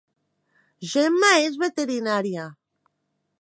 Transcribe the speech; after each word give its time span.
Gemma 0.93 1.29
és 1.49 1.59
veterinària 1.65 2.47